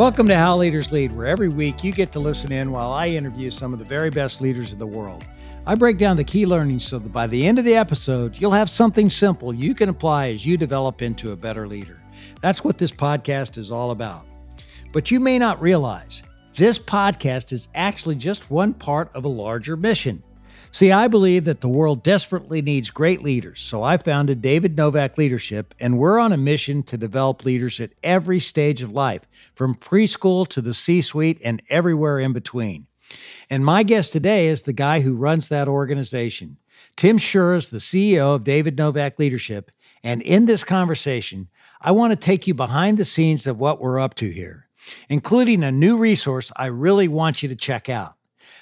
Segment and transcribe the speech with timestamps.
[0.00, 3.08] Welcome to How Leaders Lead, where every week you get to listen in while I
[3.08, 5.26] interview some of the very best leaders of the world.
[5.66, 8.52] I break down the key learnings so that by the end of the episode, you'll
[8.52, 12.02] have something simple you can apply as you develop into a better leader.
[12.40, 14.24] That's what this podcast is all about.
[14.90, 16.22] But you may not realize
[16.54, 20.22] this podcast is actually just one part of a larger mission.
[20.72, 25.18] See, I believe that the world desperately needs great leaders, so I founded David Novak
[25.18, 29.74] Leadership, and we're on a mission to develop leaders at every stage of life, from
[29.74, 32.86] preschool to the C suite and everywhere in between.
[33.50, 36.58] And my guest today is the guy who runs that organization.
[36.94, 39.72] Tim Schurrer is the CEO of David Novak Leadership,
[40.04, 41.48] and in this conversation,
[41.80, 44.68] I want to take you behind the scenes of what we're up to here,
[45.08, 48.14] including a new resource I really want you to check out.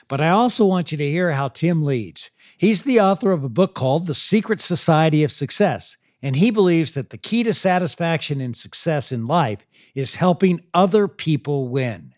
[0.09, 2.31] But I also want you to hear how Tim leads.
[2.57, 6.95] He's the author of a book called The Secret Society of Success, and he believes
[6.95, 12.15] that the key to satisfaction and success in life is helping other people win.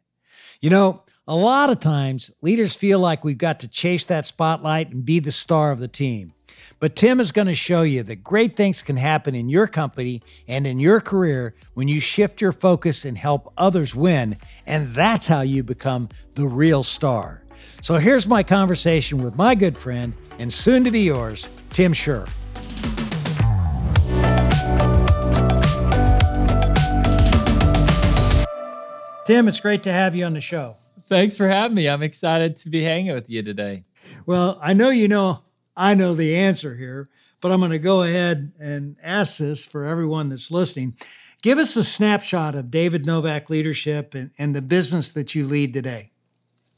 [0.61, 4.91] You know, a lot of times leaders feel like we've got to chase that spotlight
[4.91, 6.33] and be the star of the team.
[6.79, 10.23] But Tim is going to show you that great things can happen in your company
[10.49, 14.39] and in your career when you shift your focus and help others win.
[14.67, 17.45] And that's how you become the real star.
[17.81, 22.29] So here's my conversation with my good friend and soon to be yours, Tim Schurrer.
[29.27, 30.77] Tim, it's great to have you on the show.
[31.07, 31.89] Thanks for having me.
[31.89, 33.85] I'm excited to be hanging with you today.
[34.27, 35.45] Well, I know you know
[35.77, 37.09] I know the answer here,
[37.41, 40.97] but I'm going to go ahead and ask this for everyone that's listening.
[41.43, 45.73] Give us a snapshot of David Novak Leadership and, and the business that you lead
[45.73, 46.13] today.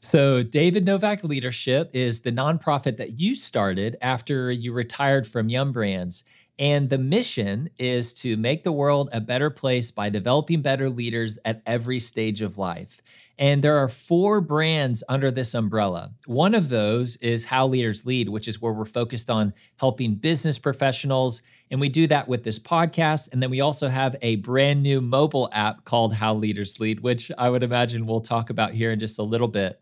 [0.05, 5.71] So, David Novak Leadership is the nonprofit that you started after you retired from Yum
[5.71, 6.25] Brands.
[6.59, 11.39] And the mission is to make the world a better place by developing better leaders
[11.45, 13.01] at every stage of life.
[13.39, 16.11] And there are four brands under this umbrella.
[16.25, 20.59] One of those is How Leaders Lead, which is where we're focused on helping business
[20.59, 21.41] professionals.
[21.71, 23.31] And we do that with this podcast.
[23.31, 27.31] And then we also have a brand new mobile app called How Leaders Lead, which
[27.37, 29.79] I would imagine we'll talk about here in just a little bit.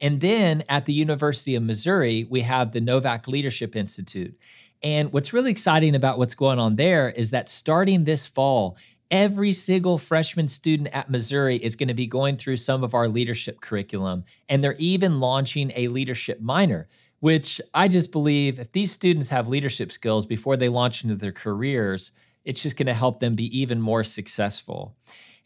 [0.00, 4.38] And then at the University of Missouri, we have the Novak Leadership Institute.
[4.82, 8.76] And what's really exciting about what's going on there is that starting this fall,
[9.10, 13.08] every single freshman student at Missouri is going to be going through some of our
[13.08, 14.24] leadership curriculum.
[14.48, 16.88] And they're even launching a leadership minor,
[17.20, 21.32] which I just believe if these students have leadership skills before they launch into their
[21.32, 22.12] careers,
[22.44, 24.94] it's just going to help them be even more successful.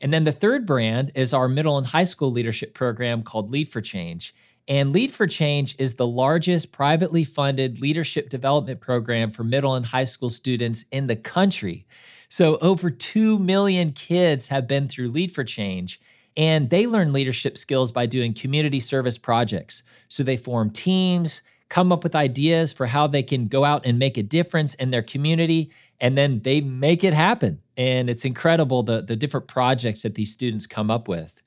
[0.00, 3.68] And then the third brand is our middle and high school leadership program called Lead
[3.68, 4.34] for Change.
[4.66, 9.84] And Lead for Change is the largest privately funded leadership development program for middle and
[9.84, 11.86] high school students in the country.
[12.28, 16.00] So, over 2 million kids have been through Lead for Change,
[16.36, 19.82] and they learn leadership skills by doing community service projects.
[20.06, 23.98] So, they form teams, come up with ideas for how they can go out and
[23.98, 27.62] make a difference in their community, and then they make it happen.
[27.76, 31.40] And it's incredible the, the different projects that these students come up with.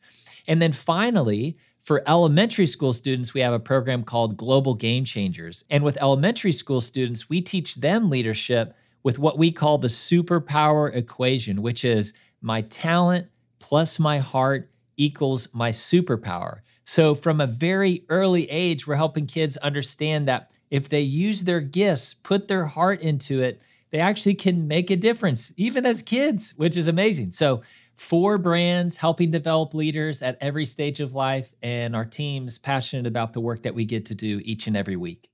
[0.47, 5.65] And then finally, for elementary school students, we have a program called Global Game Changers.
[5.69, 10.93] And with elementary school students, we teach them leadership with what we call the superpower
[10.95, 13.27] equation, which is my talent
[13.59, 16.59] plus my heart equals my superpower.
[16.83, 21.61] So, from a very early age, we're helping kids understand that if they use their
[21.61, 26.53] gifts, put their heart into it, they actually can make a difference, even as kids,
[26.57, 27.31] which is amazing.
[27.31, 27.61] So,
[27.95, 33.33] four brands helping develop leaders at every stage of life, and our team's passionate about
[33.33, 35.29] the work that we get to do each and every week.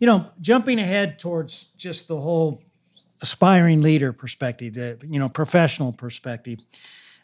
[0.00, 2.62] You know, jumping ahead towards just the whole
[3.20, 6.58] aspiring leader perspective, the you know professional perspective,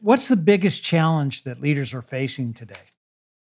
[0.01, 2.77] what's the biggest challenge that leaders are facing today?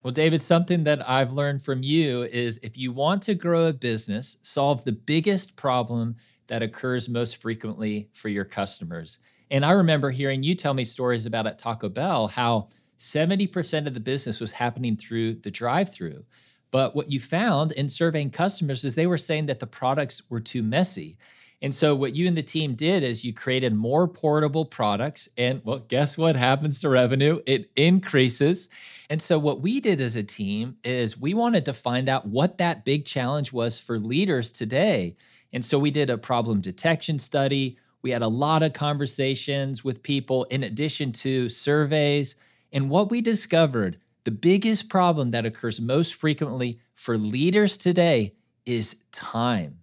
[0.08, 3.74] Well, David, something that I've learned from you is if you want to grow a
[3.74, 6.16] business, solve the biggest problem
[6.48, 9.20] that occurs most frequently for your customers.
[9.52, 13.94] And I remember hearing you tell me stories about at Taco Bell how 70% of
[13.94, 16.24] the business was happening through the drive through.
[16.72, 20.40] But what you found in surveying customers is they were saying that the products were
[20.40, 21.18] too messy.
[21.60, 25.28] And so, what you and the team did is you created more portable products.
[25.38, 27.42] And well, guess what happens to revenue?
[27.48, 28.70] It increases.
[29.10, 32.60] And so, what we did as a team is we wanted to find out what
[32.60, 35.16] that big challenge was for leaders today.
[35.52, 37.78] And so, we did a problem detection study.
[38.04, 42.36] We had a lot of conversations with people in addition to surveys.
[42.72, 48.98] And what we discovered the biggest problem that occurs most frequently for leaders today is
[49.12, 49.80] time.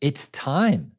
[0.00, 0.92] It's time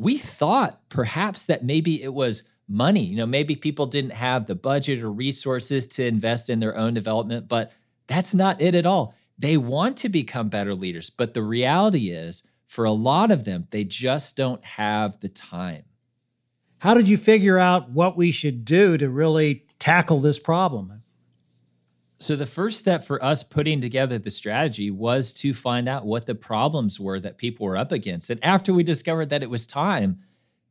[0.00, 3.04] we thought perhaps that maybe it was money.
[3.04, 6.94] You know, maybe people didn't have the budget or resources to invest in their own
[6.94, 7.72] development, but
[8.06, 9.14] that's not it at all.
[9.38, 13.68] They want to become better leaders, but the reality is, for a lot of them,
[13.72, 15.84] they just don't have the time.
[16.78, 21.02] How did you figure out what we should do to really tackle this problem?
[22.20, 26.26] So, the first step for us putting together the strategy was to find out what
[26.26, 28.28] the problems were that people were up against.
[28.28, 30.20] And after we discovered that it was time,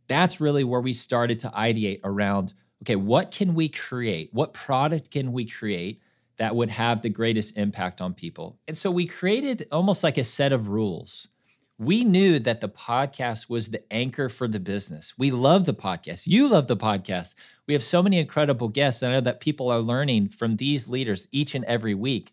[0.08, 2.54] that's really where we started to ideate around
[2.84, 4.30] okay, what can we create?
[4.32, 6.02] What product can we create
[6.38, 8.58] that would have the greatest impact on people?
[8.68, 11.28] And so we created almost like a set of rules.
[11.80, 15.14] We knew that the podcast was the anchor for the business.
[15.18, 16.28] We love the podcast.
[16.28, 17.36] You love the podcast.
[17.68, 19.02] We have so many incredible guests.
[19.02, 22.32] I know that people are learning from these leaders each and every week.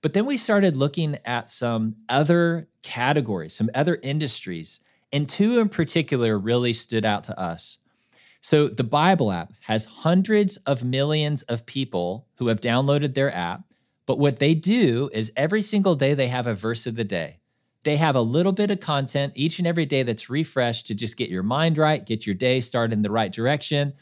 [0.00, 4.80] But then we started looking at some other categories, some other industries
[5.14, 7.78] and two in particular really stood out to us.
[8.40, 13.62] So, the Bible app has hundreds of millions of people who have downloaded their app.
[14.06, 17.38] But what they do is every single day they have a verse of the day.
[17.84, 21.16] They have a little bit of content each and every day that's refreshed to just
[21.16, 23.94] get your mind right, get your day started in the right direction.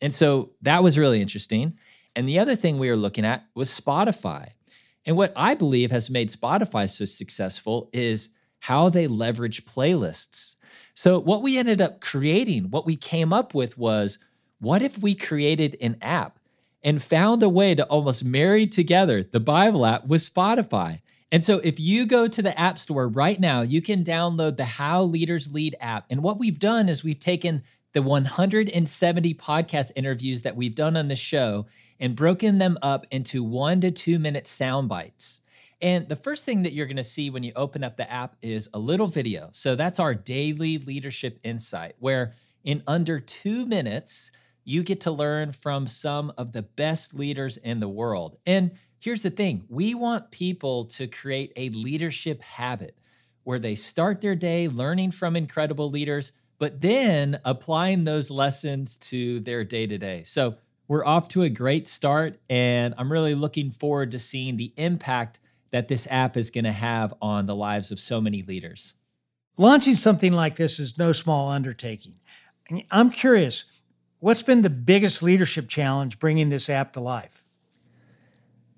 [0.00, 1.78] And so that was really interesting.
[2.14, 4.50] And the other thing we were looking at was Spotify.
[5.06, 8.28] And what I believe has made Spotify so successful is
[8.60, 10.56] how they leverage playlists.
[10.94, 14.18] So, what we ended up creating, what we came up with was
[14.60, 16.38] what if we created an app
[16.84, 21.00] and found a way to almost marry together the Bible app with Spotify?
[21.32, 24.66] And so, if you go to the App Store right now, you can download the
[24.66, 26.04] How Leaders Lead app.
[26.10, 27.62] And what we've done is we've taken
[27.94, 31.66] the 170 podcast interviews that we've done on the show
[31.98, 35.40] and broken them up into one to two minute sound bites.
[35.80, 38.36] And the first thing that you're going to see when you open up the app
[38.42, 39.48] is a little video.
[39.52, 42.32] So that's our daily leadership insight, where
[42.62, 44.30] in under two minutes,
[44.64, 48.38] you get to learn from some of the best leaders in the world.
[48.46, 52.96] And here's the thing we want people to create a leadership habit
[53.42, 59.40] where they start their day learning from incredible leaders, but then applying those lessons to
[59.40, 60.22] their day to day.
[60.22, 60.56] So
[60.86, 65.40] we're off to a great start, and I'm really looking forward to seeing the impact
[65.70, 68.94] that this app is going to have on the lives of so many leaders.
[69.56, 72.14] Launching something like this is no small undertaking.
[72.90, 73.64] I'm curious,
[74.20, 77.44] what's been the biggest leadership challenge bringing this app to life?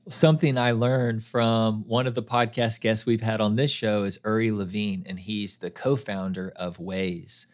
[0.09, 4.19] Something I learned from one of the podcast guests we've had on this show is
[4.23, 7.47] Uri Levine, and he's the co founder of Waze.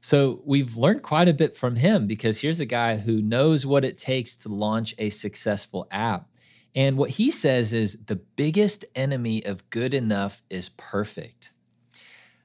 [0.00, 3.84] So we've learned quite a bit from him because here's a guy who knows what
[3.84, 6.28] it takes to launch a successful app.
[6.76, 11.50] And what he says is the biggest enemy of good enough is perfect.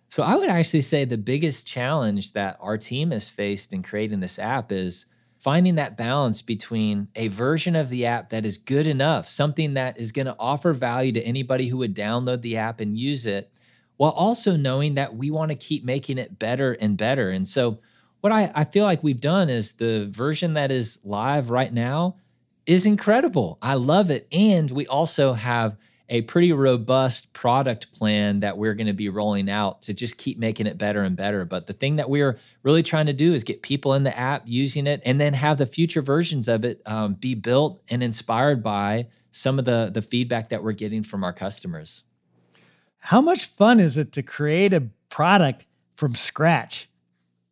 [0.09, 4.21] So I would actually say the biggest challenge that our team has faced in creating
[4.21, 5.05] this app is
[5.39, 9.97] finding that balance between a version of the app that is good enough, something that
[9.97, 13.51] is going to offer value to anybody who would download the app and use it,
[13.95, 17.30] while also knowing that we want to keep making it better and better.
[17.30, 17.80] And so,
[18.21, 22.18] what I, I feel like we've done is the version that is live right now
[22.65, 23.57] is incredible.
[23.62, 24.27] I love it.
[24.31, 25.77] And we also have
[26.09, 30.38] a pretty robust product plan that we're going to be rolling out to just keep
[30.38, 31.45] making it better and better.
[31.45, 34.44] But the thing that we're really trying to do is get people in the app
[34.45, 38.63] using it and then have the future versions of it um, be built and inspired
[38.63, 42.04] by some of the, the feedback that we're getting from our customers.
[42.99, 46.89] How much fun is it to create a product from scratch?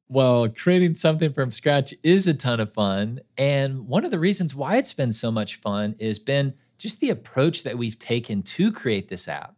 [0.09, 3.19] Well, creating something from scratch is a ton of fun.
[3.37, 7.09] And one of the reasons why it's been so much fun is been just the
[7.09, 9.55] approach that we've taken to create this app.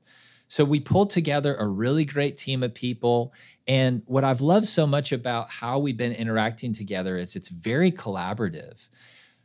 [0.48, 3.34] So we pulled together a really great team of people.
[3.68, 7.92] And what I've loved so much about how we've been interacting together is it's very
[7.92, 8.90] collaborative.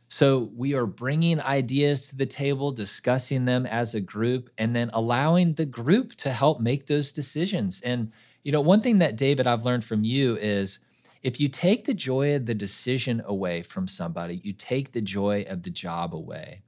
[0.09, 4.89] So we are bringing ideas to the table, discussing them as a group, and then
[4.93, 7.81] allowing the group to help make those decisions.
[7.81, 8.11] And,
[8.43, 10.79] you know, one thing that, David, I've learned from you is
[11.21, 15.45] if you take the joy of the decision away from somebody, you take the joy
[15.47, 16.61] of the job away.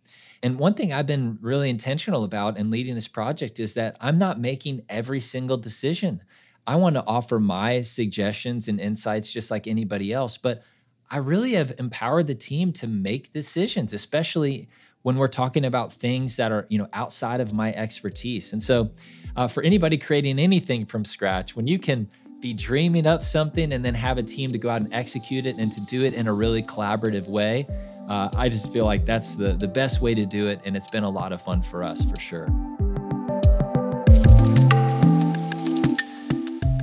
[0.43, 4.17] And one thing I've been really intentional about in leading this project is that I'm
[4.17, 6.23] not making every single decision.
[6.65, 10.63] I want to offer my suggestions and insights just like anybody else, but
[11.09, 14.67] I really have empowered the team to make decisions, especially
[15.03, 18.51] when we're talking about things that are, you know, outside of my expertise.
[18.51, 18.91] And so,
[19.37, 23.83] uh, for anybody creating anything from scratch, when you can be dreaming up something and
[23.83, 26.27] then have a team to go out and execute it and to do it in
[26.27, 27.67] a really collaborative way.
[28.07, 30.61] Uh, I just feel like that's the, the best way to do it.
[30.65, 32.47] And it's been a lot of fun for us for sure.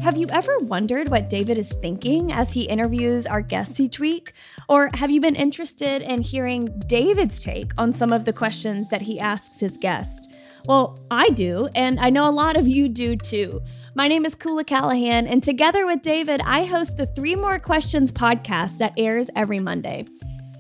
[0.03, 4.33] Have you ever wondered what David is thinking as he interviews our guests each week?
[4.69, 9.03] Or have you been interested in hearing David's take on some of the questions that
[9.03, 10.29] he asks his guests?
[10.67, 13.63] Well, I do, and I know a lot of you do too.
[13.97, 18.11] My name is Kula Callahan, and together with David, I host the Three More Questions
[18.11, 20.07] podcast that airs every Monday.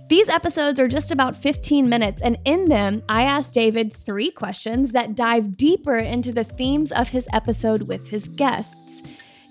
[0.06, 4.92] These episodes are just about 15 minutes, and in them, I ask David three questions
[4.92, 9.02] that dive deeper into the themes of his episode with his guests.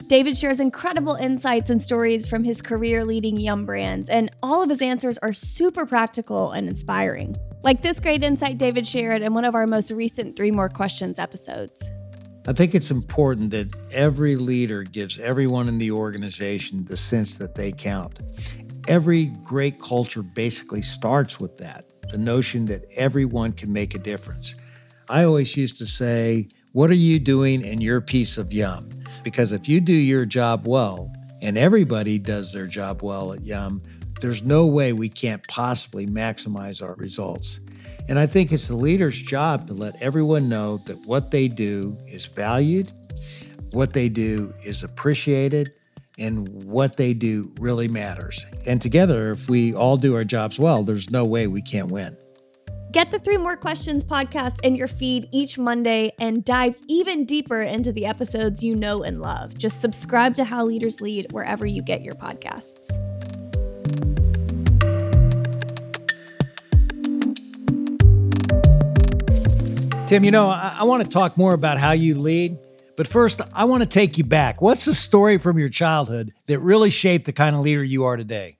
[0.08, 4.70] David shares incredible insights and stories from his career leading Yum brands, and all of
[4.70, 7.36] his answers are super practical and inspiring.
[7.64, 11.20] Like this great insight David shared in one of our most recent Three More Questions
[11.20, 11.86] episodes.
[12.46, 17.56] I think it's important that every leader gives everyone in the organization the sense that
[17.56, 18.20] they count.
[18.88, 24.56] Every great culture basically starts with that the notion that everyone can make a difference.
[25.10, 28.90] I always used to say, What are you doing in your piece of Yum?
[29.24, 33.82] Because if you do your job well, and everybody does their job well at Yum,
[34.22, 37.60] there's no way we can't possibly maximize our results.
[38.10, 41.98] And I think it's the leader's job to let everyone know that what they do
[42.06, 42.92] is valued,
[43.72, 45.74] what they do is appreciated,
[46.20, 48.46] and what they do really matters.
[48.66, 52.18] And together, if we all do our jobs well, there's no way we can't win.
[52.92, 57.60] Get the Three More Questions podcast in your feed each Monday and dive even deeper
[57.60, 59.58] into the episodes you know and love.
[59.58, 62.92] Just subscribe to How Leaders Lead wherever you get your podcasts.
[70.14, 72.60] Tim, you know, I, I want to talk more about how you lead,
[72.96, 74.62] but first, I want to take you back.
[74.62, 78.16] What's the story from your childhood that really shaped the kind of leader you are
[78.16, 78.60] today?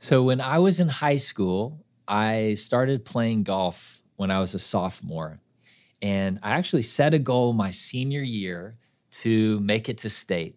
[0.00, 4.58] So, when I was in high school, I started playing golf when I was a
[4.58, 5.38] sophomore.
[6.02, 8.74] And I actually set a goal my senior year
[9.22, 10.56] to make it to state.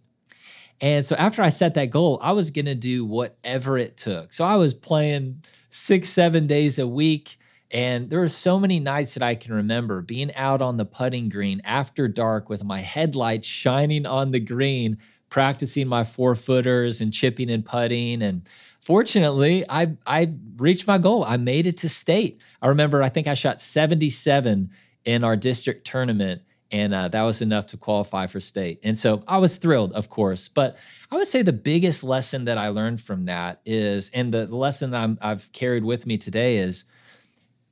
[0.82, 4.34] And so after I set that goal, I was going to do whatever it took.
[4.34, 7.38] So I was playing six, seven days a week.
[7.72, 11.30] And there are so many nights that I can remember being out on the putting
[11.30, 14.98] green after dark with my headlights shining on the green,
[15.30, 18.22] practicing my four footers and chipping and putting.
[18.22, 18.48] And
[18.80, 21.24] fortunately, I, I reached my goal.
[21.24, 22.42] I made it to state.
[22.62, 24.70] I remember, I think I shot 77
[25.04, 26.44] in our district tournament.
[26.72, 28.80] And uh, that was enough to qualify for state.
[28.84, 30.48] And so I was thrilled, of course.
[30.48, 30.78] But
[31.12, 34.56] I would say the biggest lesson that I learned from that is, and the, the
[34.56, 36.86] lesson that i I've carried with me today is,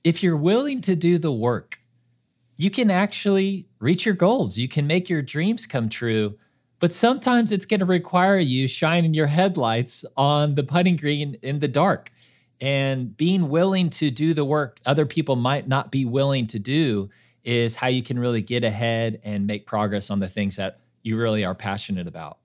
[0.04, 1.80] if you're willing to do the work,
[2.58, 4.58] you can actually reach your goals.
[4.58, 6.38] You can make your dreams come true.
[6.80, 11.60] But sometimes it's going to require you shining your headlights on the putting green in
[11.60, 12.12] the dark.
[12.60, 17.10] And being willing to do the work other people might not be willing to do
[17.44, 21.18] is how you can really get ahead and make progress on the things that you
[21.18, 22.38] really are passionate about.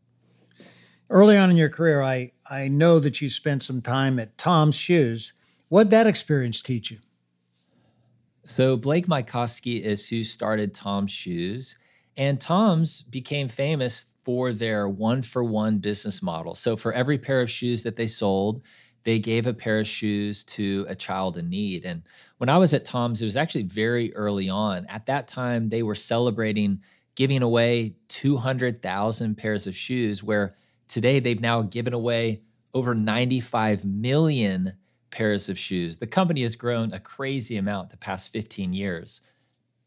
[1.10, 4.76] Early on in your career, I, I know that you spent some time at Tom's
[4.76, 5.32] Shoes.
[5.68, 6.98] What that experience teach you?
[8.48, 11.76] So Blake Mycoskie is who started Tom's Shoes,
[12.16, 16.54] and Tom's became famous for their one for one business model.
[16.54, 18.62] So for every pair of shoes that they sold,
[19.04, 21.84] they gave a pair of shoes to a child in need.
[21.84, 22.04] And
[22.38, 24.86] when I was at Tom's, it was actually very early on.
[24.86, 26.80] At that time, they were celebrating
[27.16, 30.54] giving away 200,000 pairs of shoes, where
[30.88, 32.40] today they've now given away
[32.72, 34.72] over 95 million
[35.10, 35.98] pairs of shoes.
[35.98, 39.20] The company has grown a crazy amount the past 15 years.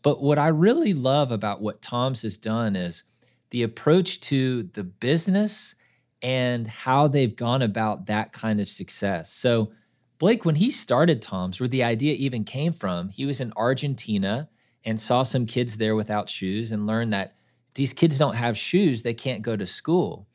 [0.01, 3.03] But what I really love about what Tom's has done is
[3.51, 5.75] the approach to the business
[6.21, 9.31] and how they've gone about that kind of success.
[9.31, 9.71] So,
[10.19, 14.49] Blake, when he started Tom's, where the idea even came from, he was in Argentina
[14.85, 17.35] and saw some kids there without shoes and learned that
[17.75, 20.27] these kids don't have shoes, they can't go to school.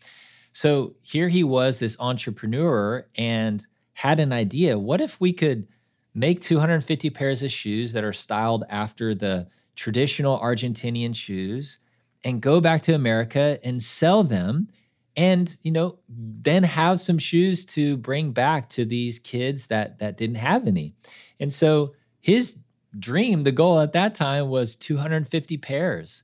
[0.53, 3.65] So here he was, this entrepreneur, and
[3.97, 5.67] had an idea what if we could
[6.15, 11.79] make 250 pairs of shoes that are styled after the traditional Argentinian shoes
[12.25, 14.69] and go back to America and sell them
[15.17, 20.17] and you know then have some shoes to bring back to these kids that that
[20.17, 20.95] didn't have any.
[21.41, 22.59] And so his
[22.99, 26.23] dream, the goal at that time was 250 pairs.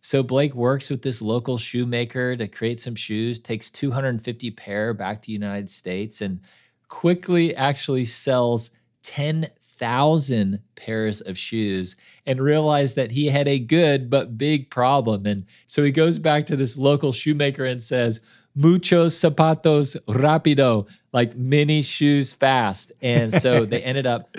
[0.00, 5.22] So Blake works with this local shoemaker to create some shoes, takes 250 pair back
[5.22, 6.40] to the United States and
[6.92, 8.70] quickly actually sells
[9.02, 11.96] 10,000 pairs of shoes
[12.26, 15.24] and realized that he had a good but big problem.
[15.24, 18.20] And so he goes back to this local shoemaker and says,
[18.54, 22.92] Muchos zapatos rápido, like many shoes fast.
[23.00, 24.36] And so they ended up,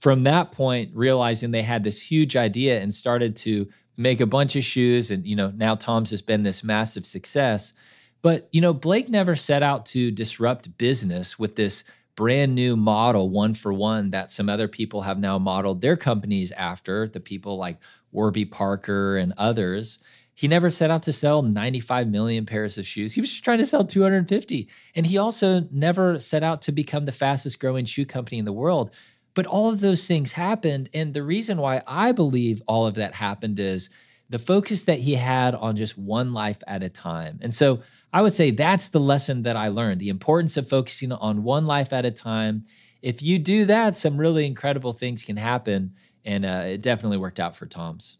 [0.00, 4.56] from that point, realizing they had this huge idea and started to make a bunch
[4.56, 5.10] of shoes.
[5.10, 7.74] And, you know, now Tom's has been this massive success.
[8.22, 11.84] But, you know, Blake never set out to disrupt business with this
[12.16, 16.52] brand new model, one for one, that some other people have now modeled their companies
[16.52, 17.78] after, the people like
[18.12, 19.98] Warby Parker and others.
[20.34, 23.14] He never set out to sell 95 million pairs of shoes.
[23.14, 24.68] He was just trying to sell 250.
[24.96, 28.52] And he also never set out to become the fastest growing shoe company in the
[28.52, 28.94] world.
[29.34, 30.88] But all of those things happened.
[30.92, 33.90] And the reason why I believe all of that happened is
[34.28, 37.38] the focus that he had on just one life at a time.
[37.42, 41.12] And so I would say that's the lesson that I learned the importance of focusing
[41.12, 42.64] on one life at a time.
[43.02, 45.94] If you do that, some really incredible things can happen.
[46.24, 48.18] And uh, it definitely worked out for Tom's.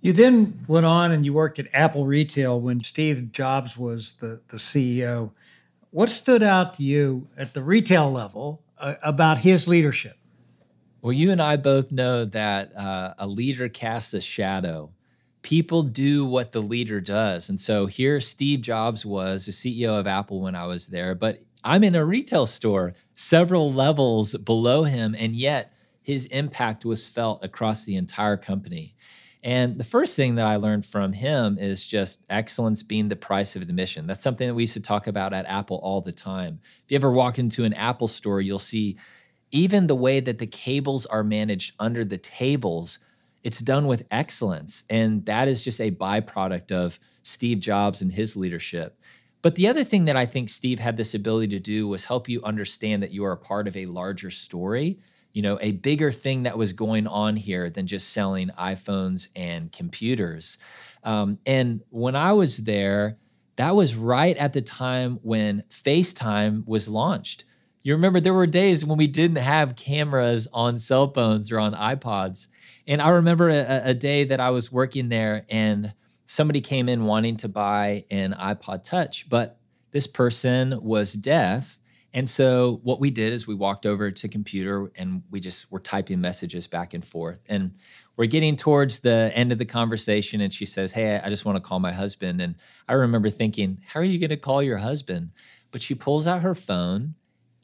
[0.00, 4.40] You then went on and you worked at Apple Retail when Steve Jobs was the,
[4.48, 5.32] the CEO.
[5.90, 10.16] What stood out to you at the retail level uh, about his leadership?
[11.02, 14.92] Well, you and I both know that uh, a leader casts a shadow.
[15.42, 17.48] People do what the leader does.
[17.48, 21.40] And so here, Steve Jobs was the CEO of Apple when I was there, but
[21.64, 27.44] I'm in a retail store several levels below him, and yet his impact was felt
[27.44, 28.94] across the entire company.
[29.42, 33.54] And the first thing that I learned from him is just excellence being the price
[33.54, 34.06] of admission.
[34.06, 36.60] That's something that we used to talk about at Apple all the time.
[36.84, 38.98] If you ever walk into an Apple store, you'll see
[39.50, 42.98] even the way that the cables are managed under the tables,
[43.42, 44.84] it's done with excellence.
[44.90, 49.00] And that is just a byproduct of Steve Jobs and his leadership.
[49.40, 52.28] But the other thing that I think Steve had this ability to do was help
[52.28, 54.98] you understand that you are a part of a larger story
[55.32, 59.70] you know, a bigger thing that was going on here than just selling iPhones and
[59.70, 60.58] computers.
[61.04, 63.18] Um, and when I was there,
[63.56, 67.44] that was right at the time when FaceTime was launched.
[67.82, 71.74] You remember there were days when we didn't have cameras on cell phones or on
[71.74, 72.48] iPods.
[72.86, 75.94] And I remember a, a day that I was working there and
[76.24, 79.58] somebody came in wanting to buy an iPod Touch, but
[79.90, 81.80] this person was deaf
[82.14, 85.78] and so what we did is we walked over to computer and we just were
[85.78, 87.44] typing messages back and forth.
[87.48, 87.72] And
[88.16, 91.56] we're getting towards the end of the conversation and she says, "Hey, I just want
[91.56, 92.56] to call my husband." And
[92.88, 95.32] I remember thinking, "How are you going to call your husband?"
[95.70, 97.14] But she pulls out her phone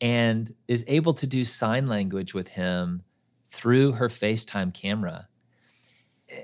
[0.00, 3.02] and is able to do sign language with him
[3.46, 5.28] through her FaceTime camera.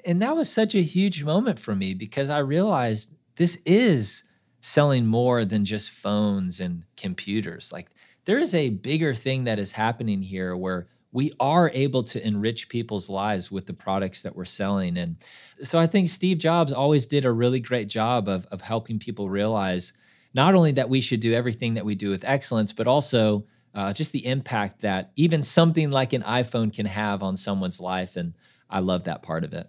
[0.06, 4.24] And that was such a huge moment for me because I realized this is
[4.60, 7.72] selling more than just phones and computers.
[7.72, 7.88] Like
[8.24, 12.68] there is a bigger thing that is happening here where we are able to enrich
[12.68, 14.96] people's lives with the products that we're selling.
[14.96, 15.16] And
[15.56, 19.28] so I think Steve Jobs always did a really great job of, of helping people
[19.28, 19.92] realize
[20.34, 23.92] not only that we should do everything that we do with excellence, but also uh,
[23.92, 28.16] just the impact that even something like an iPhone can have on someone's life.
[28.16, 28.34] And
[28.68, 29.68] I love that part of it.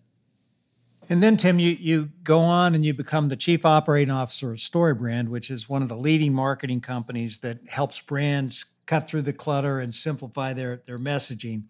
[1.09, 4.57] And then, Tim, you, you go on and you become the chief operating officer of
[4.57, 9.33] StoryBrand, which is one of the leading marketing companies that helps brands cut through the
[9.33, 11.63] clutter and simplify their, their messaging.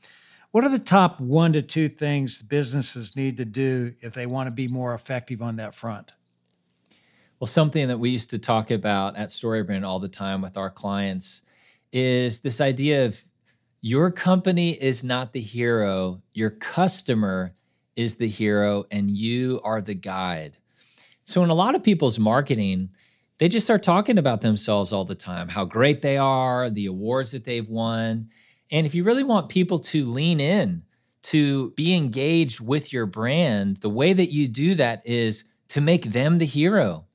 [0.51, 4.47] What are the top one to two things businesses need to do if they want
[4.47, 6.11] to be more effective on that front?
[7.41, 10.69] Well, something that we used to talk about at StoryBrand all the time with our
[10.69, 11.41] clients
[11.91, 13.19] is this idea of
[13.81, 17.55] your company is not the hero, your customer
[17.95, 20.57] is the hero and you are the guide.
[21.23, 22.91] So, in a lot of people's marketing,
[23.39, 27.31] they just start talking about themselves all the time, how great they are, the awards
[27.31, 28.29] that they've won.
[28.71, 30.83] And if you really want people to lean in,
[31.23, 36.11] to be engaged with your brand, the way that you do that is to make
[36.11, 37.07] them the hero.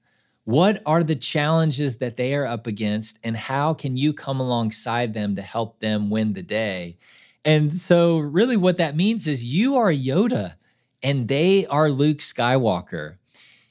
[0.46, 5.12] What are the challenges that they are up against, and how can you come alongside
[5.12, 6.98] them to help them win the day?
[7.44, 10.54] And so, really, what that means is you are Yoda
[11.02, 13.16] and they are Luke Skywalker.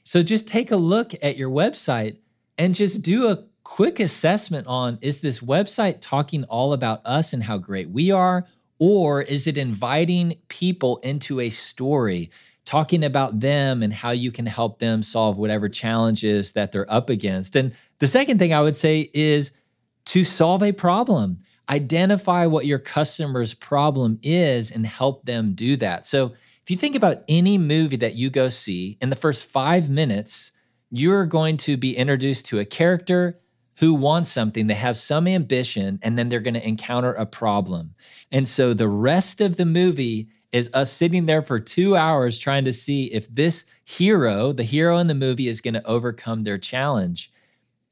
[0.02, 2.18] So just take a look at your website
[2.58, 7.44] and just do a quick assessment on is this website talking all about us and
[7.44, 8.44] how great we are?
[8.78, 12.28] Or is it inviting people into a story,
[12.66, 17.08] talking about them and how you can help them solve whatever challenges that they're up
[17.08, 17.56] against?
[17.56, 19.52] And the second thing I would say is
[20.06, 21.38] to solve a problem.
[21.70, 26.04] Identify what your customer's problem is and help them do that.
[26.04, 29.88] So if you think about any movie that you go see, in the first five
[29.88, 30.52] minutes,
[30.90, 33.40] you're going to be introduced to a character
[33.80, 37.94] who wants something, they have some ambition, and then they're going to encounter a problem.
[38.32, 42.64] And so the rest of the movie is us sitting there for two hours trying
[42.64, 46.58] to see if this hero, the hero in the movie, is going to overcome their
[46.58, 47.30] challenge.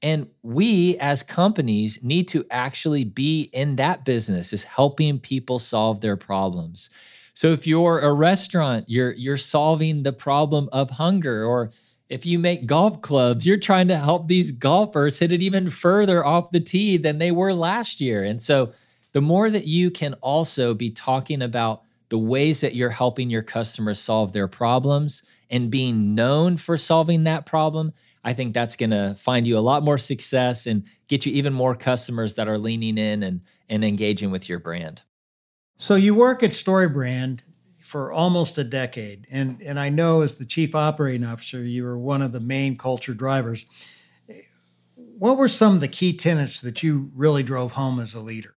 [0.03, 6.01] And we as companies need to actually be in that business, is helping people solve
[6.01, 6.91] their problems.
[7.33, 11.71] So if you're a restaurant, you're you're solving the problem of hunger or
[12.09, 16.25] if you make golf clubs, you're trying to help these golfers hit it even further
[16.25, 18.23] off the tee than they were last year.
[18.23, 18.73] And so
[19.13, 23.43] the more that you can also be talking about the ways that you're helping your
[23.43, 27.93] customers solve their problems and being known for solving that problem,
[28.25, 31.53] I think that's going to find you a lot more success and get you even
[31.53, 35.03] more customers that are leaning in and, and engaging with your brand.
[35.77, 37.43] So you work at StoryBrand
[37.83, 41.99] for almost a decade, and and I know as the chief operating officer, you were
[41.99, 43.67] one of the main culture drivers.
[44.97, 48.54] What were some of the key tenets that you really drove home as a leader?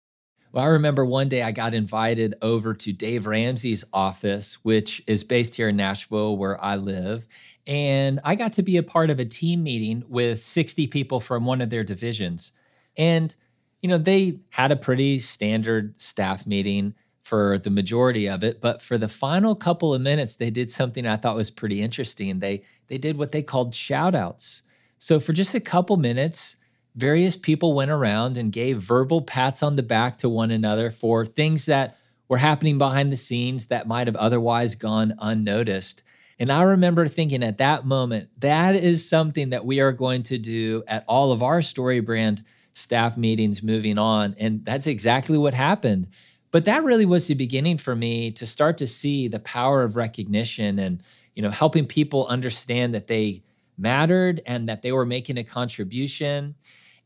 [0.57, 5.23] Well, I remember one day I got invited over to Dave Ramsey's office, which is
[5.23, 7.29] based here in Nashville, where I live.
[7.67, 11.45] And I got to be a part of a team meeting with 60 people from
[11.45, 12.53] one of their divisions.
[12.97, 13.37] And,
[13.83, 18.63] you know, they had a pretty standard staff meeting for the majority of it.
[18.63, 22.39] But for the final couple of minutes, they did something I thought was pretty interesting.
[22.39, 24.63] They they did what they called shout outs.
[24.97, 26.57] So for just a couple minutes,
[26.97, 31.25] various people went around and gave verbal pats on the back to one another for
[31.25, 31.97] things that
[32.29, 36.03] were happening behind the scenes that might have otherwise gone unnoticed.
[36.39, 40.39] And I remember thinking at that moment, that is something that we are going to
[40.39, 44.35] do at all of our StoryBrand staff meetings moving on.
[44.39, 46.09] And that's exactly what happened.
[46.51, 49.97] But that really was the beginning for me to start to see the power of
[49.97, 51.03] recognition and,
[51.35, 53.43] you know, helping people understand that they
[53.79, 56.55] mattered and that they were making a contribution.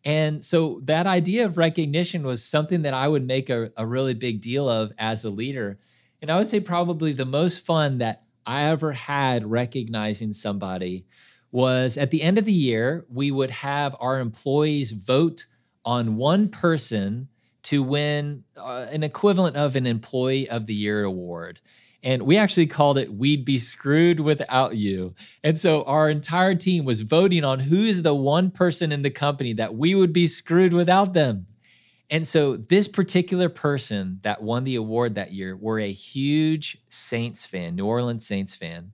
[0.04, 4.14] And so that idea of recognition was something that I would make a, a really
[4.14, 5.78] big deal of as a leader.
[6.22, 11.06] And I would say probably the most fun that I ever had recognizing somebody
[11.52, 15.46] was at the end of the year, we would have our employees vote
[15.84, 17.28] on one person
[17.62, 21.60] to win uh, an equivalent of an Employee of the Year award.
[22.02, 25.14] And we actually called it We'd Be Screwed Without You.
[25.44, 29.52] And so our entire team was voting on who's the one person in the company
[29.54, 31.46] that we would be screwed without them.
[32.10, 37.46] And so this particular person that won the award that year were a huge Saints
[37.46, 38.92] fan, New Orleans Saints fan.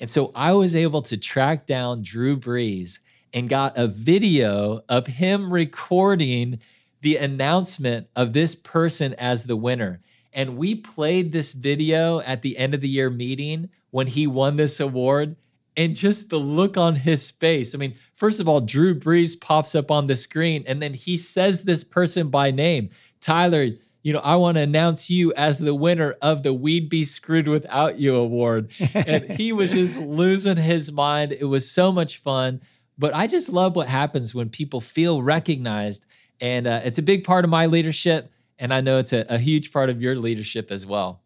[0.00, 2.98] And so I was able to track down Drew Brees
[3.32, 6.60] and got a video of him recording
[7.00, 10.00] the announcement of this person as the winner.
[10.38, 14.56] And we played this video at the end of the year meeting when he won
[14.56, 15.34] this award.
[15.76, 17.74] And just the look on his face.
[17.74, 21.16] I mean, first of all, Drew Brees pops up on the screen and then he
[21.16, 23.66] says this person by name Tyler,
[24.02, 27.48] you know, I want to announce you as the winner of the We'd Be Screwed
[27.48, 28.72] Without You award.
[28.94, 31.32] And he was just losing his mind.
[31.32, 32.60] It was so much fun.
[32.96, 36.06] But I just love what happens when people feel recognized
[36.40, 38.30] and uh, it's a big part of my leadership.
[38.58, 41.22] And I know it's a, a huge part of your leadership as well.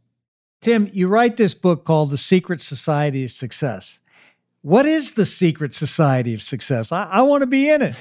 [0.60, 3.98] Tim, you write this book called The Secret Society of Success.
[4.60, 6.92] What is the secret society of success?
[6.92, 7.96] I, I want to be in it.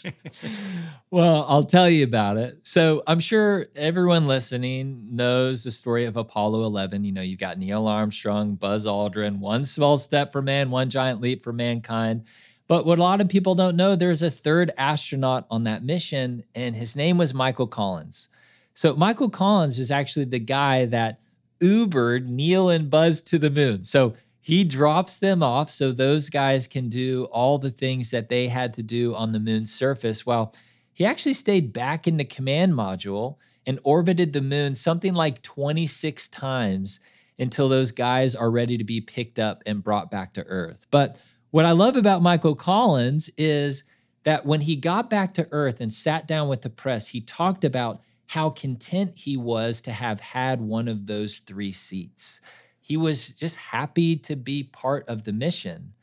[1.10, 2.66] well, I'll tell you about it.
[2.66, 7.04] So I'm sure everyone listening knows the story of Apollo 11.
[7.04, 11.20] You know, you've got Neil Armstrong, Buzz Aldrin, one small step for man, one giant
[11.20, 12.24] leap for mankind.
[12.70, 16.44] But what a lot of people don't know, there's a third astronaut on that mission,
[16.54, 18.28] and his name was Michael Collins.
[18.74, 21.18] So Michael Collins is actually the guy that
[21.60, 23.82] Ubered Neil and Buzz to the moon.
[23.82, 28.46] So he drops them off so those guys can do all the things that they
[28.46, 30.24] had to do on the moon's surface.
[30.24, 30.54] While
[30.94, 33.34] he actually stayed back in the command module
[33.66, 37.00] and orbited the moon something like 26 times
[37.36, 40.86] until those guys are ready to be picked up and brought back to Earth.
[40.92, 43.84] But what I love about Michael Collins is
[44.24, 47.64] that when he got back to Earth and sat down with the press, he talked
[47.64, 52.40] about how content he was to have had one of those three seats.
[52.80, 55.94] He was just happy to be part of the mission.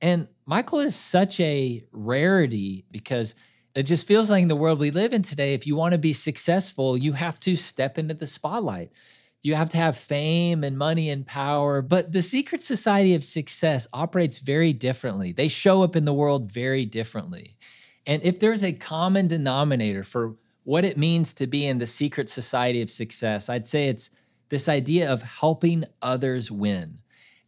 [0.00, 3.34] And Michael is such a rarity because
[3.74, 5.98] it just feels like in the world we live in today, if you want to
[5.98, 8.90] be successful, you have to step into the spotlight
[9.42, 11.80] you have to have fame and money and power.
[11.80, 15.32] But the secret society of success operates very differently.
[15.32, 17.56] They show up in the world very differently.
[18.06, 22.28] And if there's a common denominator for what it means to be in the secret
[22.28, 24.10] society of success, I'd say it's
[24.48, 26.98] this idea of helping others win.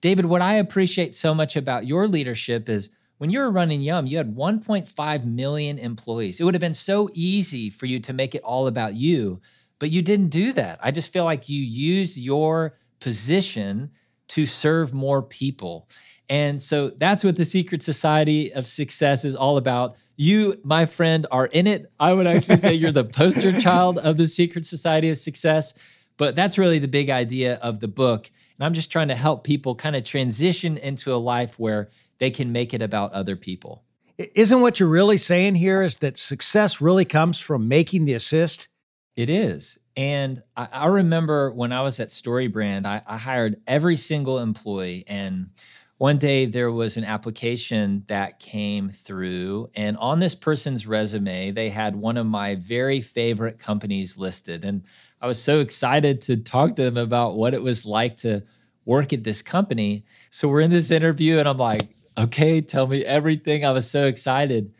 [0.00, 4.06] David, what I appreciate so much about your leadership is when you were running Yum,
[4.06, 6.40] you had 1.5 million employees.
[6.40, 9.42] It would have been so easy for you to make it all about you.
[9.80, 10.78] But you didn't do that.
[10.80, 13.90] I just feel like you used your position
[14.28, 15.88] to serve more people.
[16.28, 19.96] And so that's what the secret society of success is all about.
[20.16, 21.90] You, my friend, are in it.
[21.98, 25.74] I would actually say you're the poster child of the secret society of success.
[26.16, 28.30] But that's really the big idea of the book.
[28.56, 31.88] And I'm just trying to help people kind of transition into a life where
[32.18, 33.82] they can make it about other people.
[34.18, 38.68] Isn't what you're really saying here is that success really comes from making the assist?
[39.16, 39.78] It is.
[39.96, 45.04] And I, I remember when I was at StoryBrand, I, I hired every single employee.
[45.06, 45.50] And
[45.98, 49.68] one day there was an application that came through.
[49.74, 54.64] And on this person's resume, they had one of my very favorite companies listed.
[54.64, 54.84] And
[55.20, 58.42] I was so excited to talk to them about what it was like to
[58.86, 60.04] work at this company.
[60.30, 63.66] So we're in this interview, and I'm like, okay, tell me everything.
[63.66, 64.72] I was so excited.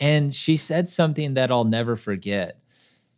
[0.00, 2.58] And she said something that I'll never forget.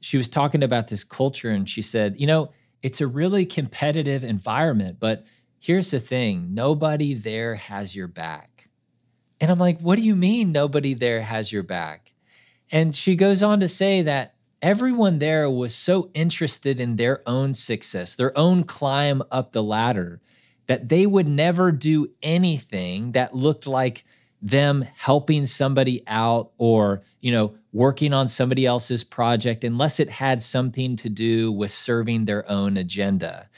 [0.01, 4.23] She was talking about this culture, and she said, you know, it's a really competitive
[4.23, 5.27] environment, but
[5.61, 8.65] here's the thing nobody there has your back.
[9.41, 12.13] And I'm like, what do you mean nobody there has your back?
[12.73, 17.55] And she goes on to say that everyone there was so interested in their own
[17.55, 20.21] success, their own climb up the ladder,
[20.67, 24.05] that they would never do anything that looked like
[24.43, 30.43] them helping somebody out or, you know, working on somebody else's project unless it had
[30.43, 33.49] something to do with serving their own agenda.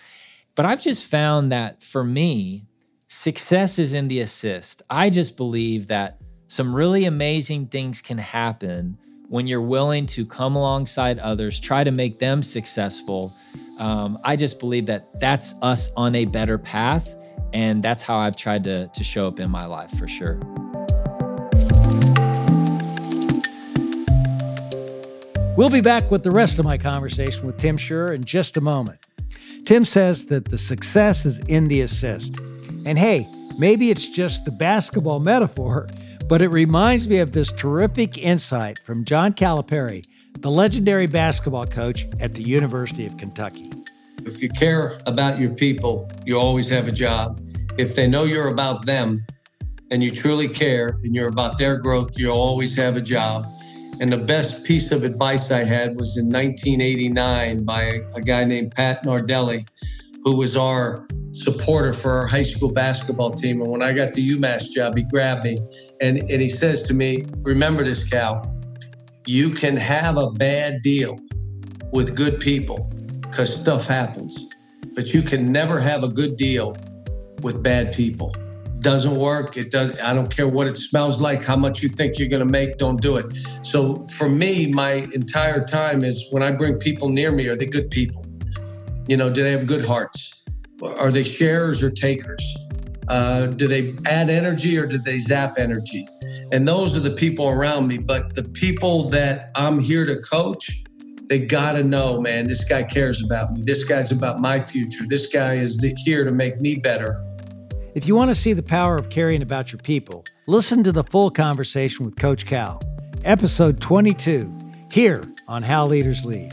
[0.54, 2.64] But I've just found that for me,
[3.06, 4.82] success is in the assist.
[4.90, 10.56] I just believe that some really amazing things can happen when you're willing to come
[10.56, 13.36] alongside others, try to make them successful.
[13.78, 17.14] Um, I just believe that that's us on a better path.
[17.52, 20.38] And that's how I've tried to, to show up in my life for sure.
[25.58, 28.60] We'll be back with the rest of my conversation with Tim Schurrer in just a
[28.60, 29.00] moment.
[29.64, 32.38] Tim says that the success is in the assist.
[32.86, 35.88] And hey, maybe it's just the basketball metaphor,
[36.28, 40.04] but it reminds me of this terrific insight from John Calipari,
[40.38, 43.72] the legendary basketball coach at the University of Kentucky.
[44.24, 47.40] If you care about your people, you always have a job.
[47.76, 49.26] If they know you're about them
[49.90, 53.44] and you truly care and you're about their growth, you always have a job.
[54.00, 58.72] And the best piece of advice I had was in 1989 by a guy named
[58.72, 59.66] Pat Nardelli,
[60.22, 63.60] who was our supporter for our high school basketball team.
[63.60, 65.58] And when I got the UMass job, he grabbed me
[66.00, 68.42] and, and he says to me, Remember this, Cal,
[69.26, 71.18] you can have a bad deal
[71.92, 72.88] with good people
[73.22, 74.46] because stuff happens,
[74.94, 76.76] but you can never have a good deal
[77.42, 78.32] with bad people.
[78.80, 79.56] Doesn't work.
[79.56, 79.98] It does.
[80.00, 82.78] I don't care what it smells like, how much you think you're going to make.
[82.78, 83.34] Don't do it.
[83.62, 87.66] So for me, my entire time is when I bring people near me, are they
[87.66, 88.24] good people?
[89.08, 90.44] You know, do they have good hearts?
[90.82, 92.56] Are they sharers or takers?
[93.08, 96.06] Uh, do they add energy or do they zap energy?
[96.52, 97.98] And those are the people around me.
[98.06, 100.84] But the people that I'm here to coach,
[101.28, 103.62] they got to know, man, this guy cares about me.
[103.62, 105.04] This guy's about my future.
[105.08, 107.24] This guy is here to make me better.
[107.98, 111.02] If you want to see the power of caring about your people, listen to the
[111.02, 112.80] full conversation with Coach Cal,
[113.24, 114.56] episode 22,
[114.88, 116.52] here on How Leaders Lead.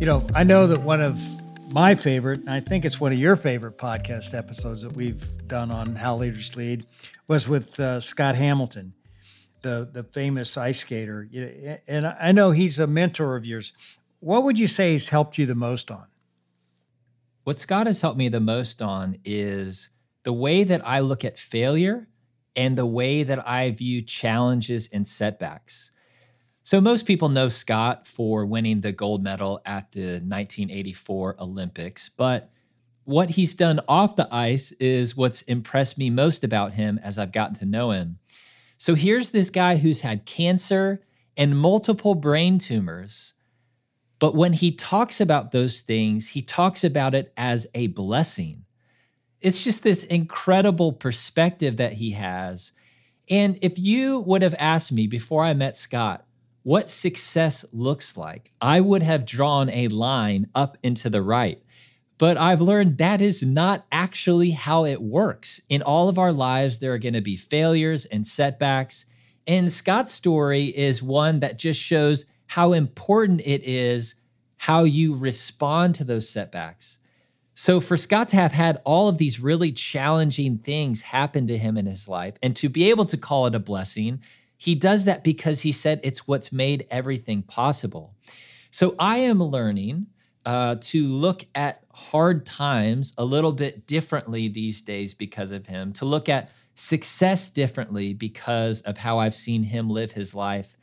[0.00, 1.22] You know, I know that one of
[1.72, 5.70] my favorite, and I think it's one of your favorite podcast episodes that we've done
[5.70, 6.84] on How Leaders Lead,
[7.28, 8.94] was with uh, Scott Hamilton,
[9.62, 11.28] the the famous ice skater.
[11.86, 13.72] And I know he's a mentor of yours.
[14.22, 16.06] What would you say has helped you the most on?
[17.42, 19.88] What Scott has helped me the most on is
[20.22, 22.06] the way that I look at failure
[22.54, 25.90] and the way that I view challenges and setbacks.
[26.62, 32.48] So, most people know Scott for winning the gold medal at the 1984 Olympics, but
[33.02, 37.32] what he's done off the ice is what's impressed me most about him as I've
[37.32, 38.20] gotten to know him.
[38.78, 41.02] So, here's this guy who's had cancer
[41.36, 43.34] and multiple brain tumors.
[44.22, 48.66] But when he talks about those things, he talks about it as a blessing.
[49.40, 52.70] It's just this incredible perspective that he has.
[53.28, 56.24] And if you would have asked me before I met Scott,
[56.62, 61.60] what success looks like, I would have drawn a line up into the right.
[62.16, 65.60] But I've learned that is not actually how it works.
[65.68, 69.04] In all of our lives, there are going to be failures and setbacks.
[69.48, 74.14] And Scott's story is one that just shows how important it is
[74.56, 76.98] how you respond to those setbacks.
[77.54, 81.76] So, for Scott to have had all of these really challenging things happen to him
[81.76, 84.20] in his life and to be able to call it a blessing
[84.62, 88.14] he does that because he said it's what's made everything possible.
[88.70, 90.06] So I am learning
[90.46, 95.92] uh, to look at hard times a little bit differently these days because of him,
[95.94, 100.76] to look at success differently because of how I've seen him live his life.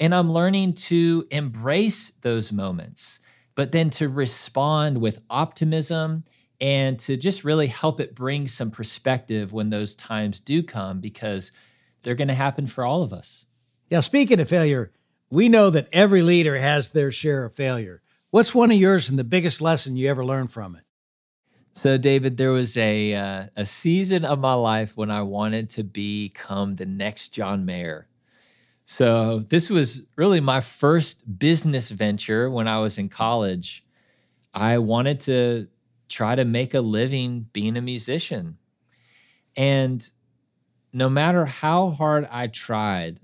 [0.00, 3.20] And I'm learning to embrace those moments,
[3.54, 6.24] but then to respond with optimism
[6.60, 11.52] and to just really help it bring some perspective when those times do come because
[12.02, 13.46] they're going to happen for all of us.
[13.88, 14.92] Yeah, speaking of failure,
[15.30, 18.02] we know that every leader has their share of failure.
[18.30, 20.84] What's one of yours and the biggest lesson you ever learned from it?
[21.72, 25.82] So, David, there was a uh, a season of my life when I wanted to
[25.82, 28.06] become the next John Mayer.
[28.86, 33.84] So, this was really my first business venture when I was in college.
[34.52, 35.68] I wanted to
[36.08, 38.58] try to make a living being a musician.
[39.56, 40.08] And
[40.92, 43.20] no matter how hard I tried,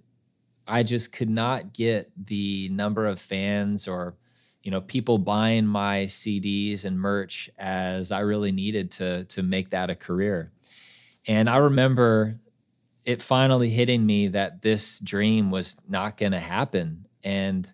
[0.67, 4.17] I just could not get the number of fans or
[4.63, 9.71] you know people buying my CDs and merch as I really needed to to make
[9.71, 10.53] that a career.
[11.27, 12.37] And I remember
[13.05, 17.73] it finally hitting me that this dream was not going to happen and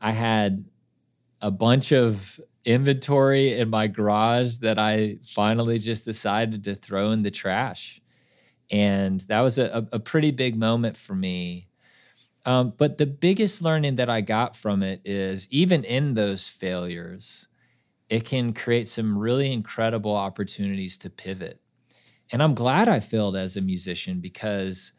[0.00, 0.64] I had
[1.40, 7.22] a bunch of inventory in my garage that I finally just decided to throw in
[7.22, 8.00] the trash.
[8.70, 11.68] And that was a, a pretty big moment for me.
[12.46, 17.48] Um, but the biggest learning that I got from it is even in those failures,
[18.08, 21.60] it can create some really incredible opportunities to pivot.
[22.34, 24.90] And I'm glad I failed as a musician because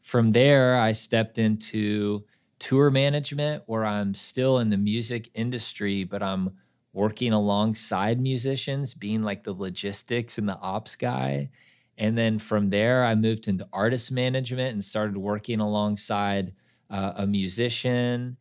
[0.00, 2.24] from there, I stepped into
[2.58, 6.56] tour management where I'm still in the music industry, but I'm
[6.92, 11.50] working alongside musicians, being like the logistics and the ops guy.
[11.96, 16.52] And then from there, I moved into artist management and started working alongside
[16.90, 18.38] uh, a musician.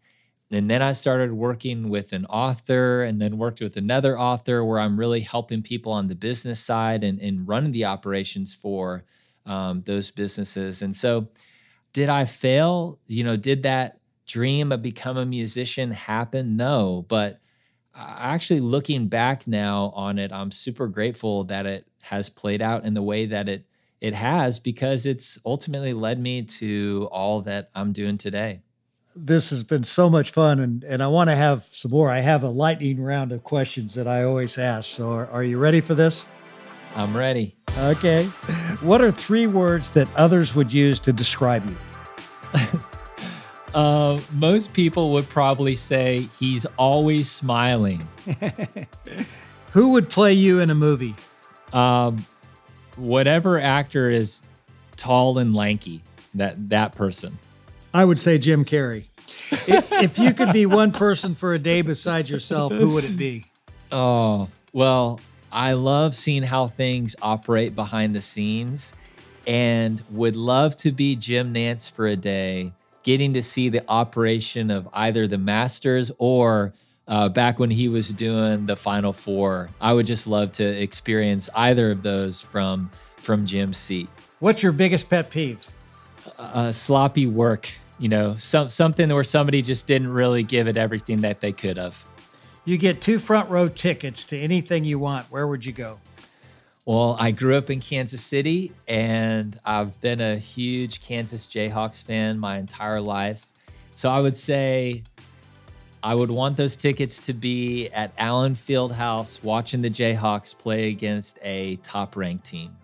[0.51, 4.79] And then I started working with an author and then worked with another author where
[4.79, 9.05] I'm really helping people on the business side and, and running the operations for
[9.45, 10.81] um, those businesses.
[10.81, 11.29] And so,
[11.93, 12.99] did I fail?
[13.07, 16.55] You know, did that dream of become a musician happen?
[16.55, 17.39] No, but
[17.95, 22.93] actually looking back now on it, I'm super grateful that it has played out in
[22.93, 23.65] the way that it
[23.99, 28.61] it has because it's ultimately led me to all that I'm doing today.
[29.15, 32.09] This has been so much fun, and, and I want to have some more.
[32.09, 34.89] I have a lightning round of questions that I always ask.
[34.89, 36.25] So, are, are you ready for this?
[36.95, 37.55] I'm ready.
[37.77, 38.25] Okay.
[38.81, 41.77] What are three words that others would use to describe you?
[43.73, 48.05] Uh, most people would probably say he's always smiling.
[49.71, 51.15] Who would play you in a movie?
[51.71, 52.25] Um,
[52.97, 54.43] whatever actor is
[54.97, 56.03] tall and lanky,
[56.35, 57.37] that that person.
[57.93, 59.05] I would say Jim Carrey.
[59.67, 63.17] if, if you could be one person for a day besides yourself, who would it
[63.17, 63.45] be?
[63.91, 65.19] Oh, well,
[65.51, 68.93] I love seeing how things operate behind the scenes
[69.45, 72.71] and would love to be Jim Nantz for a day
[73.03, 76.73] getting to see the operation of either the Masters or
[77.07, 79.69] uh, back when he was doing the Final Four.
[79.81, 84.07] I would just love to experience either of those from from Jim's seat.
[84.39, 85.67] What's your biggest pet peeve?
[86.37, 87.69] Uh, sloppy work.
[88.01, 91.77] You know, some something where somebody just didn't really give it everything that they could
[91.77, 92.03] have.
[92.65, 95.27] You get two front row tickets to anything you want.
[95.27, 95.99] Where would you go?
[96.83, 102.39] Well, I grew up in Kansas City and I've been a huge Kansas Jayhawks fan
[102.39, 103.45] my entire life.
[103.93, 105.03] So I would say
[106.01, 111.37] I would want those tickets to be at Allen Fieldhouse watching the Jayhawks play against
[111.43, 112.77] a top ranked team.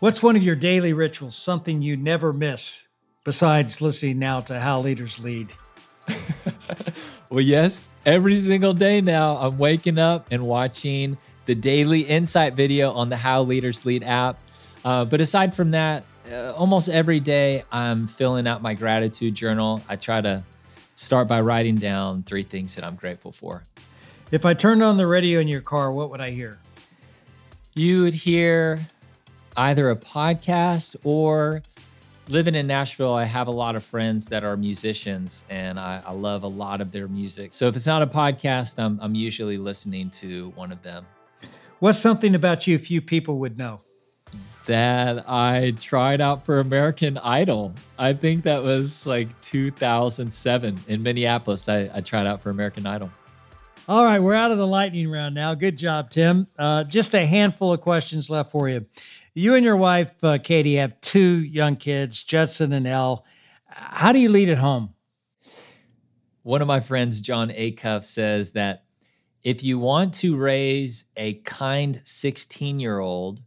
[0.00, 2.88] What's one of your daily rituals, something you never miss
[3.24, 5.52] besides listening now to How Leaders Lead?
[7.30, 12.92] well, yes, every single day now I'm waking up and watching the daily insight video
[12.92, 14.38] on the How Leaders Lead app.
[14.84, 19.82] Uh, but aside from that, uh, almost every day I'm filling out my gratitude journal.
[19.88, 20.42] I try to
[20.94, 23.64] start by writing down three things that I'm grateful for.
[24.30, 26.58] If I turned on the radio in your car, what would I hear?
[27.74, 28.80] You would hear
[29.56, 31.62] either a podcast or
[32.30, 36.12] living in Nashville, I have a lot of friends that are musicians and I, I,
[36.12, 37.52] love a lot of their music.
[37.52, 41.06] So if it's not a podcast, I'm, I'm usually listening to one of them.
[41.78, 43.80] What's something about you a few people would know?
[44.66, 47.74] That I tried out for American Idol.
[47.98, 51.68] I think that was like 2007 in Minneapolis.
[51.68, 53.10] I, I tried out for American Idol.
[53.88, 55.54] All right, we're out of the lightning round now.
[55.54, 56.46] Good job, Tim.
[56.56, 58.86] Uh, just a handful of questions left for you.
[59.32, 63.24] You and your wife, uh, Katie, have two young kids, Judson and Elle.
[63.66, 64.94] How do you lead at home?
[66.42, 68.84] One of my friends, Jon Acuff, says that
[69.44, 73.42] if you want to raise a kind 16 year old,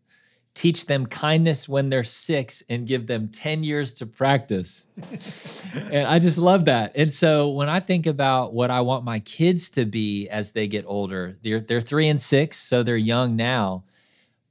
[0.53, 4.87] teach them kindness when they're six and give them 10 years to practice.
[5.91, 6.93] and I just love that.
[6.95, 10.67] And so when I think about what I want my kids to be as they
[10.67, 13.83] get older, they're, they're three and six, so they're young now.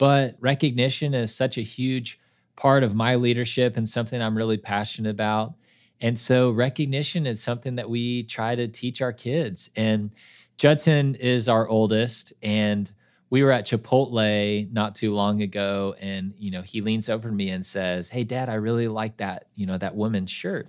[0.03, 2.19] But recognition is such a huge
[2.57, 5.55] part of my leadership and something I'm really passionate about.
[6.01, 9.71] And so recognition is something that we try to teach our kids.
[9.77, 10.13] And
[10.57, 12.93] Judson is our oldest, and
[13.31, 17.35] we were at Chipotle not too long ago, and you know he leans over to
[17.35, 20.69] me and says, "Hey, Dad, I really like that you know that woman's shirt."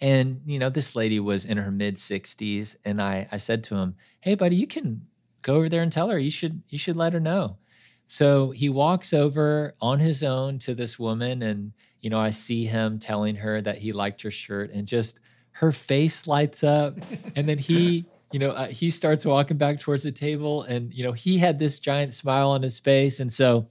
[0.00, 3.76] And you know this lady was in her mid sixties, and I I said to
[3.76, 5.02] him, "Hey, buddy, you can
[5.42, 6.18] go over there and tell her.
[6.18, 7.58] You should you should let her know."
[8.06, 12.66] So he walks over on his own to this woman, and you know I see
[12.66, 15.20] him telling her that he liked her shirt, and just
[15.52, 16.96] her face lights up,
[17.34, 21.04] and then he you know, uh, he starts walking back towards the table, and you
[21.04, 23.68] know, he had this giant smile on his face, and so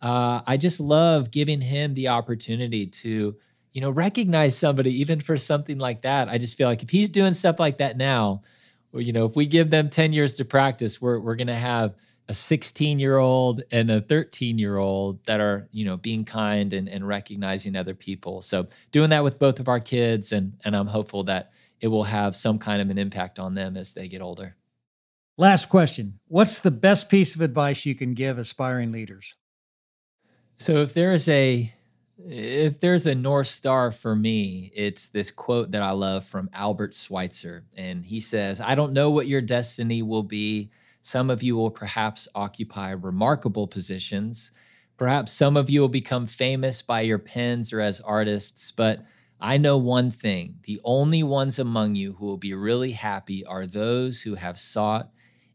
[0.00, 3.36] uh, I just love giving him the opportunity to,
[3.72, 6.28] you know, recognize somebody even for something like that.
[6.28, 8.42] I just feel like if he's doing stuff like that now,
[8.92, 11.94] or, you know, if we give them ten years to practice, we're we're gonna have
[12.28, 16.72] a 16 year old and a 13 year old that are you know being kind
[16.72, 20.76] and, and recognizing other people so doing that with both of our kids and and
[20.76, 24.08] i'm hopeful that it will have some kind of an impact on them as they
[24.08, 24.56] get older.
[25.36, 29.34] Last question What's the best piece of advice you can give aspiring leaders?
[30.56, 31.72] So if there's a
[32.20, 36.94] if there's a north star for me, it's this quote that I love from Albert
[36.94, 40.70] Schweitzer and he says, "I don't know what your destiny will be.
[41.00, 44.50] Some of you will perhaps occupy remarkable positions.
[44.96, 49.04] Perhaps some of you will become famous by your pens or as artists, but
[49.40, 53.66] I know one thing the only ones among you who will be really happy are
[53.66, 55.10] those who have sought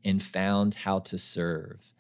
[0.06, 1.94] and found how to serve.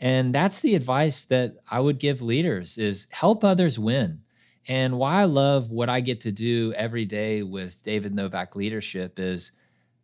[0.00, 4.20] And that's the advice that I would give leaders is help others win.
[4.68, 9.18] And why I love what I get to do every day with David Novak leadership
[9.18, 9.50] is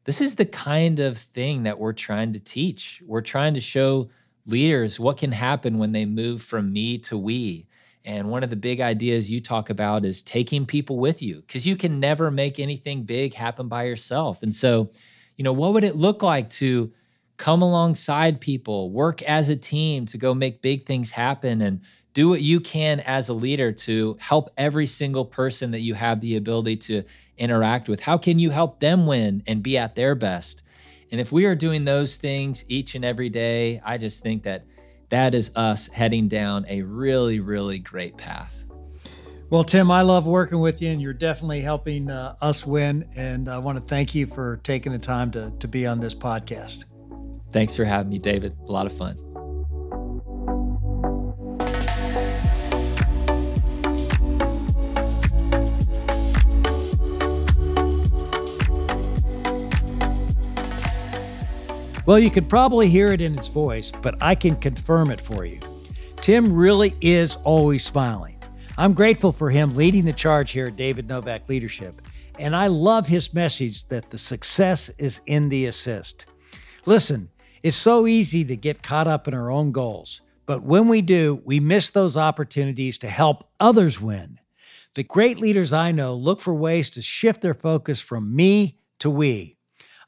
[0.04, 3.02] this is the kind of thing that we're trying to teach.
[3.06, 4.10] We're trying to show
[4.46, 7.66] leaders what can happen when they move from me to we
[8.04, 11.66] and one of the big ideas you talk about is taking people with you because
[11.66, 14.42] you can never make anything big happen by yourself.
[14.42, 14.90] And so,
[15.36, 16.92] you know, what would it look like to
[17.36, 21.80] come alongside people, work as a team to go make big things happen and
[22.12, 26.20] do what you can as a leader to help every single person that you have
[26.20, 27.02] the ability to
[27.36, 28.04] interact with?
[28.04, 30.62] How can you help them win and be at their best?
[31.10, 34.64] And if we are doing those things each and every day, I just think that
[35.10, 38.64] that is us heading down a really, really great path.
[39.50, 43.08] Well, Tim, I love working with you, and you're definitely helping uh, us win.
[43.14, 46.14] And I want to thank you for taking the time to, to be on this
[46.14, 46.84] podcast.
[47.54, 48.56] Thanks for having me, David.
[48.68, 49.14] A lot of fun.
[62.04, 65.44] Well, you could probably hear it in its voice, but I can confirm it for
[65.44, 65.60] you.
[66.16, 68.42] Tim really is always smiling.
[68.76, 71.94] I'm grateful for him leading the charge here at David Novak Leadership,
[72.40, 76.26] and I love his message that the success is in the assist.
[76.84, 77.30] Listen,
[77.64, 81.40] it's so easy to get caught up in our own goals, but when we do,
[81.46, 84.38] we miss those opportunities to help others win.
[84.94, 89.08] The great leaders I know look for ways to shift their focus from me to
[89.08, 89.56] we.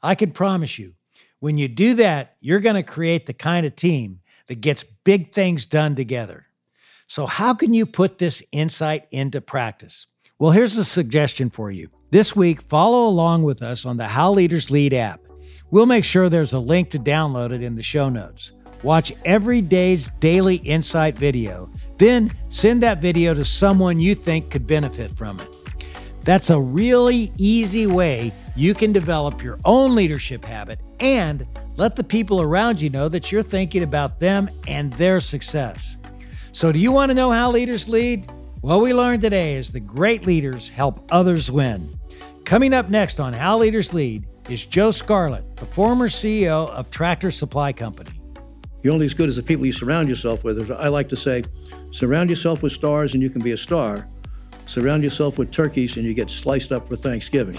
[0.03, 0.93] I can promise you,
[1.39, 5.33] when you do that, you're going to create the kind of team that gets big
[5.33, 6.45] things done together.
[7.07, 10.05] So, how can you put this insight into practice?
[10.37, 11.89] Well, here's a suggestion for you.
[12.11, 15.26] This week, follow along with us on the How Leaders Lead app.
[15.69, 18.53] We'll make sure there's a link to download it in the show notes.
[18.83, 24.65] Watch every day's daily insight video, then send that video to someone you think could
[24.65, 25.53] benefit from it.
[26.21, 31.45] That's a really easy way you can develop your own leadership habit and
[31.75, 35.97] let the people around you know that you're thinking about them and their success.
[36.53, 38.31] So, do you want to know how leaders lead?
[38.61, 41.87] What we learned today is the great leaders help others win.
[42.45, 47.31] Coming up next on How Leaders Lead is Joe Scarlett, the former CEO of Tractor
[47.31, 48.11] Supply Company.
[48.83, 50.71] You're only as good as the people you surround yourself with.
[50.71, 51.43] I like to say,
[51.91, 54.07] surround yourself with stars and you can be a star
[54.67, 57.57] surround yourself with turkeys and you get sliced up for Thanksgiving.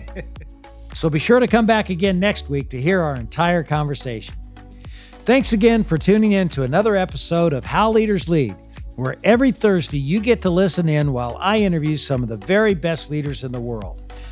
[0.94, 4.34] so be sure to come back again next week to hear our entire conversation.
[5.24, 8.56] Thanks again for tuning in to another episode of How Leaders Lead,
[8.96, 12.74] where every Thursday you get to listen in while I interview some of the very
[12.74, 14.09] best leaders in the world.